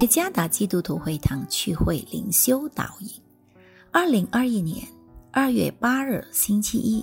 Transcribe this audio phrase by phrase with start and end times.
[0.00, 3.08] 耶加达基督徒会堂聚会灵修导引，
[3.90, 4.86] 二零二一年
[5.30, 7.02] 二月八日星期一，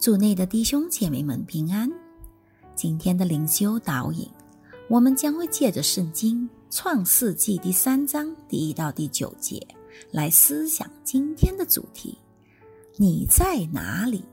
[0.00, 1.88] 主内的弟兄姐妹们平安。
[2.74, 4.28] 今天的灵修导引，
[4.88, 9.64] 我们将会借着圣经创世纪第三章第一到第九节
[10.10, 12.18] 来思想今天的主题：
[12.96, 14.24] 你在哪里？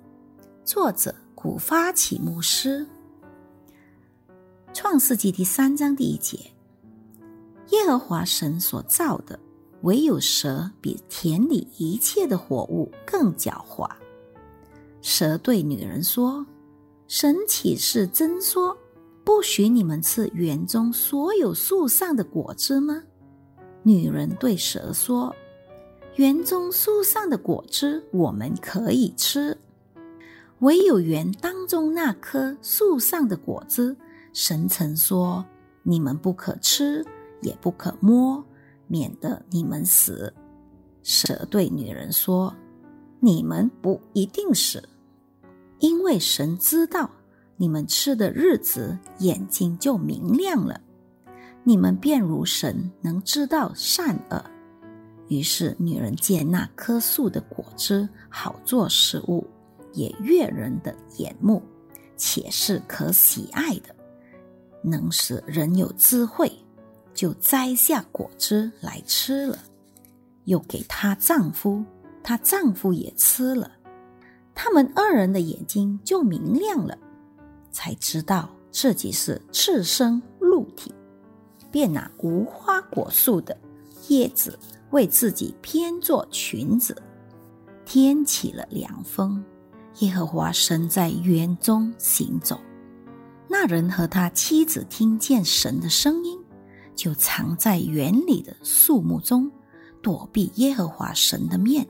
[0.65, 2.83] 作者古发起牧师。
[4.73, 6.39] 创世纪第三章第一节。
[7.71, 9.39] 耶和华神所造的，
[9.81, 13.89] 唯有蛇比田里一切的活物更狡猾。
[15.01, 16.45] 蛇对女人说
[17.07, 18.75] ：“神岂是真说，
[19.23, 23.01] 不许你们吃园中所有树上的果子吗？”
[23.83, 25.33] 女人对蛇说
[26.17, 29.57] ：“园中树上的果子我们可以吃，
[30.59, 33.95] 唯有园当中那棵树上的果子，
[34.33, 35.45] 神曾说
[35.83, 37.05] 你们不可吃。”
[37.41, 38.43] 也不可摸，
[38.87, 40.33] 免得你们死。
[41.03, 42.53] 蛇对女人说
[43.19, 44.83] ：“你们不一定死，
[45.79, 47.09] 因为神知道
[47.55, 50.79] 你们吃的日子，眼睛就明亮了，
[51.63, 54.43] 你们便如神能知道善恶。”
[55.29, 59.45] 于是女人见那棵树的果子好做食物，
[59.93, 61.61] 也悦人的眼目，
[62.17, 63.95] 且是可喜爱的，
[64.83, 66.51] 能使人有智慧。
[67.19, 69.59] 就摘下果子来吃了，
[70.45, 71.83] 又给她丈夫，
[72.23, 73.69] 她丈夫也吃了，
[74.55, 76.97] 他们二人的眼睛就明亮了，
[77.73, 80.95] 才知道自己是赤身露体，
[81.69, 83.57] 便拿无花果树的
[84.07, 84.57] 叶子
[84.91, 86.95] 为自己编做裙子。
[87.83, 89.43] 天起了凉风，
[89.97, 92.57] 耶和华神在园中行走，
[93.49, 96.39] 那人和他妻子听见神的声音。
[96.99, 99.49] 就藏在园里的树木中，
[100.01, 101.87] 躲避耶和华神的面。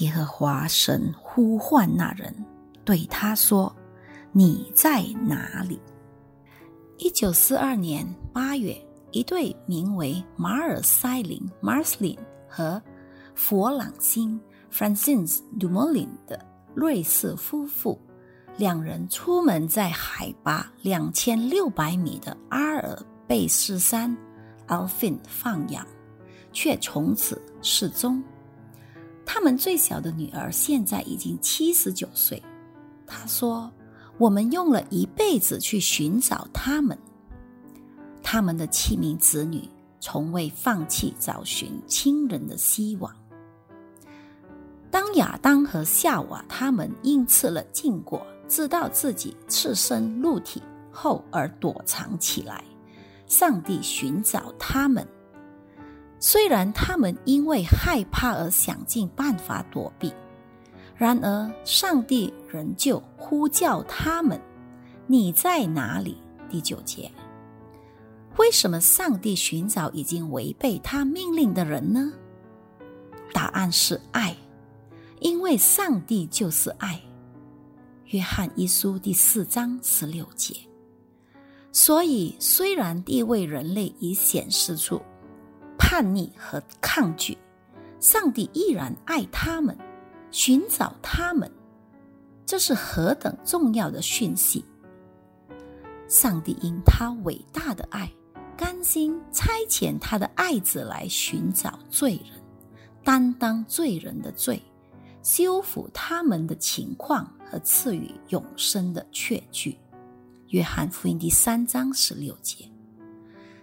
[0.00, 2.44] 耶和华神呼唤那人，
[2.84, 3.74] 对他说
[4.32, 5.80] ：“你在哪里？”
[6.98, 8.78] 一九四二年八月，
[9.12, 12.82] 一对名为马尔塞林 （Marcelin） 和
[13.34, 14.38] 佛朗辛
[14.70, 15.26] （Francine
[15.58, 16.38] Dumoulin） 的
[16.74, 17.98] 瑞士夫妇，
[18.58, 23.02] 两人出门在海拔两千六百米的阿尔。
[23.30, 24.16] 贝斯山
[24.66, 25.86] Alfin 放羊，
[26.52, 28.20] 却从此失踪。
[29.24, 32.42] 他们最小的女儿现在已经七十九岁。
[33.06, 33.70] 她说
[34.18, 36.98] ：“我们用了一辈子去寻找他们。
[38.20, 39.62] 他们的七名子女
[40.00, 43.14] 从未放弃找寻亲人的希望。
[44.90, 50.60] 当亚当和夏娃他们因吃了禁果，知道自己赤身露体
[50.90, 52.64] 后而躲藏起来。”
[53.30, 55.06] 上帝寻找他们，
[56.18, 60.12] 虽然他们因为害怕而想尽办法躲避，
[60.96, 64.38] 然而上帝仍旧呼叫他们
[65.06, 66.20] ：“你在哪里？”
[66.50, 67.08] 第九节，
[68.36, 72.12] 为什么上帝寻找已经违背他命令的人呢？
[73.32, 74.36] 答案是爱，
[75.20, 77.00] 因为上帝就是爱。
[78.06, 80.56] 约翰一书第四章十六节。
[81.72, 85.00] 所以，虽然地位人类已显示出
[85.78, 87.38] 叛逆和抗拒，
[88.00, 89.76] 上帝依然爱他们，
[90.30, 91.50] 寻找他们。
[92.44, 94.64] 这是何等重要的讯息！
[96.08, 98.10] 上帝因他伟大的爱，
[98.56, 102.42] 甘心差遣他的爱子来寻找罪人，
[103.04, 104.60] 担当罪人的罪，
[105.22, 109.78] 修复他们的情况和赐予永生的确据。
[110.50, 112.68] 约翰福音第三章十六节：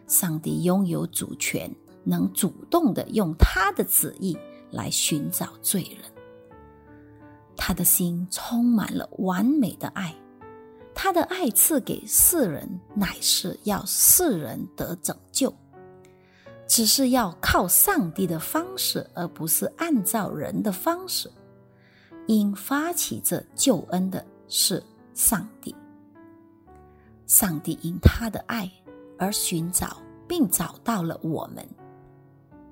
[0.08, 1.70] 上帝拥有主权，
[2.06, 4.38] 能主动的用他的旨意
[4.72, 6.10] 来寻找罪人。
[7.58, 10.16] 他的心充满了完美的爱，
[10.96, 15.54] 他的爱赐给世人，乃是要世人得拯救，
[16.70, 21.30] 只是要靠上帝的方式，而不是按照人的方式。
[22.28, 24.82] 因发起这救恩的是
[25.14, 25.76] 上帝。
[27.28, 28.72] 上帝因他的爱
[29.20, 29.98] 而寻找
[30.28, 31.64] 并找到了我们，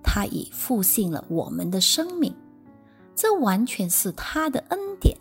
[0.01, 2.33] 他已复兴了我们的生命，
[3.13, 5.15] 这完全是他的恩典。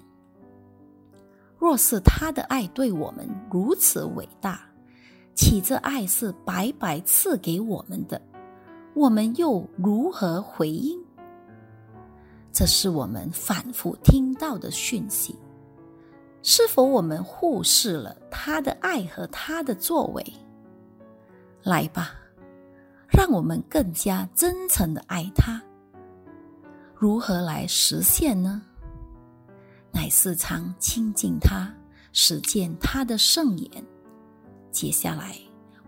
[1.59, 4.61] 若是他的爱对我们如此伟大，
[5.35, 8.21] 岂这爱是白白赐给我们的？
[8.95, 10.97] 我们又如何回应？
[12.53, 15.35] 这是我们反复听到的讯息。
[16.47, 20.23] 是否我们忽视了他的爱和他的作为？
[21.63, 22.15] 来吧，
[23.09, 25.59] 让我们更加真诚的爱他。
[26.95, 28.61] 如何来实现呢？
[29.91, 31.73] 乃是常亲近他，
[32.13, 33.71] 实践他的圣言。
[34.71, 35.39] 接下来，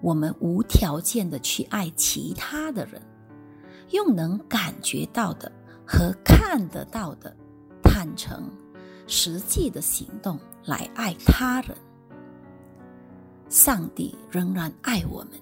[0.01, 3.03] 我们无条件的去爱其他的人，
[3.91, 5.53] 用能感觉到的
[5.87, 7.37] 和看得到的
[7.83, 8.51] 坦诚、
[9.07, 11.77] 实际的行动来爱他人。
[13.49, 15.41] 上帝仍然爱我们，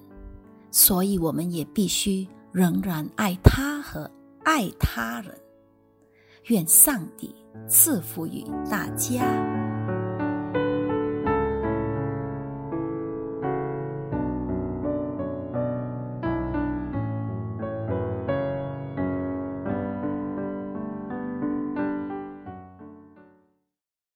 [0.71, 4.11] 所以我们也必须仍然爱他和
[4.45, 5.35] 爱他人。
[6.49, 7.35] 愿上帝
[7.67, 9.64] 赐福于大家。